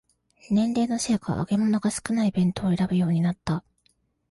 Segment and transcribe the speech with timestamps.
[0.49, 3.63] 年齢のせいか揚げ物が少ない弁当を選ぶようになった